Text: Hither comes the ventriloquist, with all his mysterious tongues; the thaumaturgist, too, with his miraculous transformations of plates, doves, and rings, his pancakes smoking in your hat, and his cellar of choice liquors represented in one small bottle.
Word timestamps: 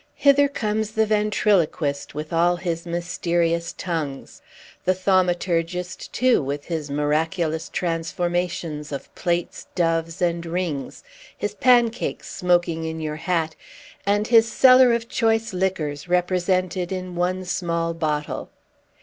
Hither 0.15 0.47
comes 0.47 0.93
the 0.93 1.05
ventriloquist, 1.05 2.15
with 2.15 2.33
all 2.33 2.55
his 2.55 2.87
mysterious 2.87 3.71
tongues; 3.71 4.41
the 4.83 4.95
thaumaturgist, 4.95 6.11
too, 6.11 6.41
with 6.41 6.65
his 6.65 6.89
miraculous 6.89 7.69
transformations 7.69 8.91
of 8.91 9.13
plates, 9.13 9.67
doves, 9.75 10.19
and 10.19 10.43
rings, 10.43 11.03
his 11.37 11.53
pancakes 11.53 12.27
smoking 12.35 12.83
in 12.83 12.99
your 12.99 13.17
hat, 13.17 13.55
and 14.03 14.25
his 14.25 14.51
cellar 14.51 14.91
of 14.91 15.07
choice 15.07 15.53
liquors 15.53 16.09
represented 16.09 16.91
in 16.91 17.13
one 17.15 17.45
small 17.45 17.93
bottle. 17.93 18.49